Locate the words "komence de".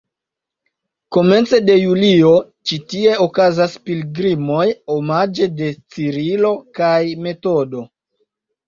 1.17-1.75